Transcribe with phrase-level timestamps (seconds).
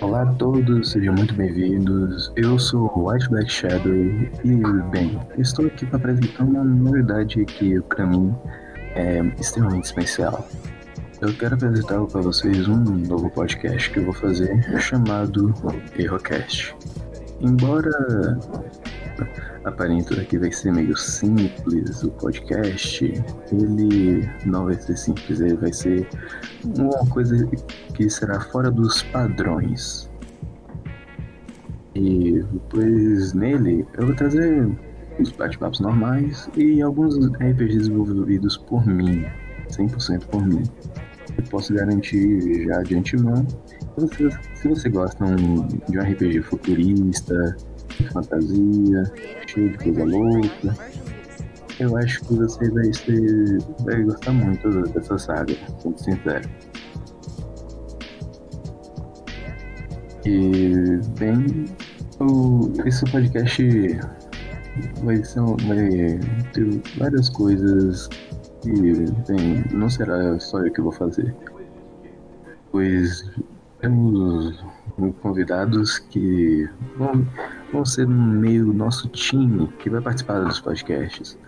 [0.00, 2.30] Olá a todos, sejam muito bem-vindos.
[2.36, 3.94] Eu sou o White Black Shadow
[4.44, 8.34] e, bem, estou aqui para apresentar uma novidade que para mim
[8.94, 10.46] é extremamente especial.
[11.22, 15.54] Eu quero apresentar para vocês um novo podcast que eu vou fazer chamado
[15.96, 16.76] Errocast.
[17.40, 18.38] Embora
[19.64, 23.04] aparente que vai ser meio simples o podcast,
[23.52, 26.08] ele não vai ser simples, ele vai ser
[26.64, 27.46] uma coisa
[27.94, 30.10] que será fora dos padrões.
[31.94, 34.68] E depois nele eu vou trazer
[35.18, 39.24] os bate-papos normais e alguns RPGs desenvolvidos por mim,
[39.70, 40.62] 100% por mim.
[41.36, 43.46] Eu posso garantir já de antemão.
[43.98, 47.56] Se, se você gosta de um RPG futurista,
[48.04, 49.04] fantasia,
[49.46, 50.76] cheio de coisa louca,
[51.80, 56.48] eu acho que você vai, ser, vai gostar muito dessa saga, sendo sincero.
[60.24, 61.66] E, bem,
[62.20, 64.00] o, esse podcast
[65.02, 66.18] vai, ser, vai
[66.52, 68.08] ter várias coisas
[68.62, 68.70] que,
[69.28, 71.34] bem, não será só eu que vou fazer.
[72.70, 73.30] Pois
[73.84, 74.64] temos
[75.20, 77.26] convidados que vão,
[77.70, 81.38] vão ser no meio do nosso time que vai participar dos podcasts.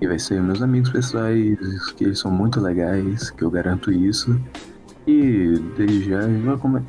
[0.00, 4.40] E vai ser meus amigos pessoais, que eles são muito legais, que eu garanto isso.
[5.06, 6.20] E desde já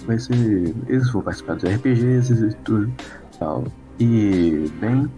[0.06, 0.74] vai ser.
[0.88, 2.92] Eles vão participar dos RPGs e tudo
[3.38, 3.66] tal.
[4.00, 5.12] E bem,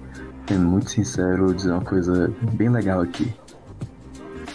[0.47, 3.31] sendo muito sincero, dizer uma coisa bem legal aqui.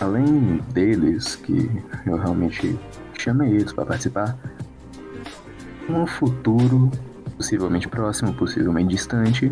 [0.00, 1.70] Além deles, que
[2.06, 2.78] eu realmente
[3.18, 4.36] chamei eles para participar,
[5.91, 6.91] no futuro,
[7.36, 9.50] possivelmente próximo, possivelmente distante,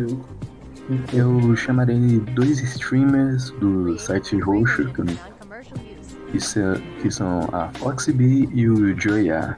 [1.13, 4.89] eu chamarei dois streamers do site roxo,
[6.31, 6.39] que,
[7.01, 8.11] que são a Foxy
[8.53, 9.57] e o Joya.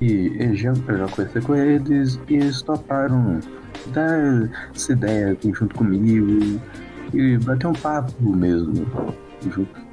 [0.00, 3.40] E eu já, eu já conversei com eles e eles toparam
[3.92, 6.60] dar essa ideia junto comigo
[7.14, 8.86] e bater um papo mesmo
[9.42, 9.91] junto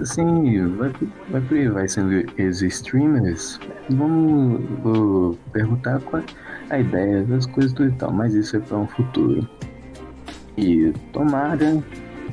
[0.00, 0.92] assim, vai,
[1.30, 3.60] vai por aí, vai sendo os streamers,
[3.90, 6.22] vamos vou perguntar qual
[6.70, 9.48] a ideia das coisas tudo e tal, mas isso é para um futuro.
[10.56, 11.82] E tomara,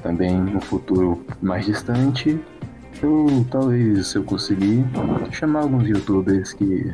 [0.01, 2.39] também no futuro mais distante,
[3.01, 4.85] eu talvez se eu conseguir
[5.31, 6.91] chamar alguns youtubers que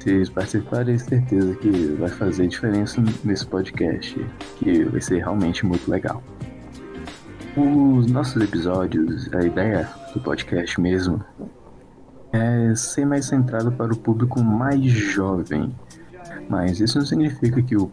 [0.00, 4.18] se eles participarem, certeza que vai fazer diferença nesse podcast,
[4.56, 6.22] que vai ser realmente muito legal.
[7.58, 11.24] Os nossos episódios, a ideia do podcast mesmo,
[12.32, 15.74] é ser mais centrado para o público mais jovem.
[16.48, 17.90] Mas isso não significa que o,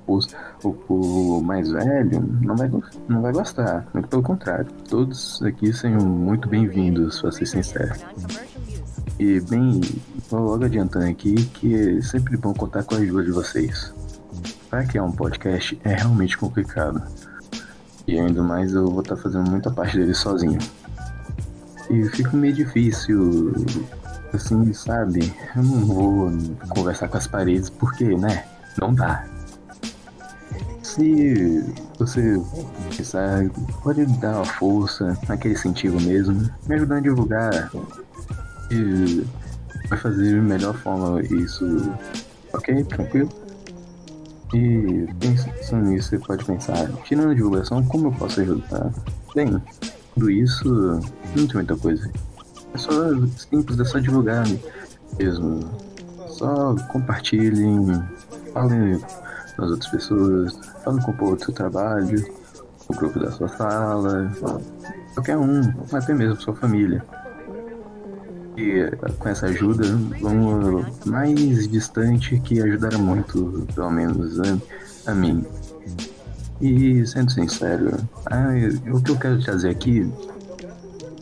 [0.64, 2.72] o povo mais velho não vai,
[3.08, 3.88] não vai gostar.
[3.92, 4.68] Muito pelo contrário.
[4.88, 7.96] Todos aqui sejam muito bem-vindos, para ser sincero.
[9.18, 9.82] E bem,
[10.30, 13.92] vou logo adiantando aqui que é sempre bom contar com a ajuda de vocês.
[14.70, 17.02] Para criar um podcast é realmente complicado.
[18.08, 20.60] E ainda mais eu vou estar tá fazendo muita parte dele sozinho.
[21.90, 23.54] E fica meio difícil,
[24.34, 25.34] assim, sabe?
[25.56, 26.32] Eu não vou
[26.70, 28.46] conversar com as paredes porque, né?
[28.80, 29.26] Não dá.
[30.82, 31.64] Se
[31.98, 32.42] você
[32.96, 33.50] pensar,
[33.84, 37.72] pode dar uma força naquele sentido mesmo, me ajudando a divulgar.
[38.72, 39.26] E
[39.90, 41.92] vai fazer de melhor forma isso.
[42.54, 42.84] Ok?
[42.86, 43.45] Tranquilo?
[44.54, 48.92] E pensando nisso, você pode pensar, tirando a divulgação, como eu posso ajudar?
[49.34, 49.62] Bem,
[50.14, 51.02] tudo isso
[51.36, 52.10] não tem muita coisa.
[52.74, 52.92] É só
[53.38, 54.46] simples, é só divulgar
[55.18, 55.60] mesmo.
[56.28, 58.04] Só compartilhem,
[58.54, 59.02] falem
[59.58, 62.26] nas outras pessoas, falem com o povo do seu trabalho,
[62.90, 64.32] no grupo da sua sala,
[65.14, 67.04] qualquer um, até mesmo sua família.
[68.58, 68.90] E
[69.20, 69.84] com essa ajuda,
[70.22, 75.46] vamos mais distante que ajudará muito, pelo menos a, a mim.
[76.62, 77.98] E sendo sincero,
[78.28, 80.10] a, o que eu quero trazer aqui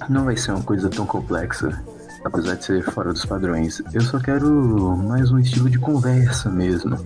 [0.10, 1.82] não vai ser uma coisa tão complexa,
[2.24, 3.82] apesar de ser fora dos padrões.
[3.94, 6.98] Eu só quero mais um estilo de conversa mesmo.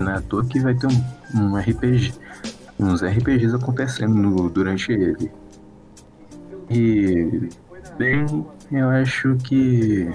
[0.00, 1.04] Não é toa que vai ter um,
[1.34, 2.12] um RPG,
[2.80, 5.30] uns RPGs acontecendo no, durante ele.
[6.68, 7.48] E
[7.98, 10.10] bem, eu acho que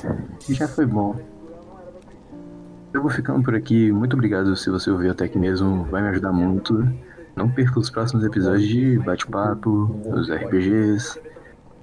[0.50, 1.16] já foi bom.
[2.94, 3.92] Eu vou ficando por aqui.
[3.92, 5.84] Muito obrigado se você ouviu até aqui mesmo.
[5.86, 6.88] Vai me ajudar muito.
[7.36, 11.20] Não perca os próximos episódios de bate-papo, os RPGs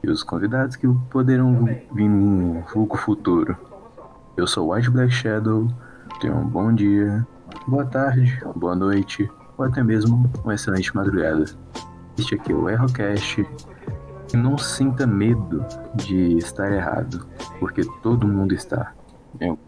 [0.02, 3.56] e os convidados que poderão vir no vulgo futuro.
[4.36, 5.68] Eu sou White Black Shadow.
[6.20, 7.26] Tenha um bom dia,
[7.68, 11.44] boa tarde, boa noite ou até mesmo uma excelente madrugada.
[12.18, 13.46] Este aqui é o Errocast.
[14.32, 17.26] Não sinta medo de estar errado,
[17.60, 18.92] porque todo mundo está.
[19.40, 19.58] Eu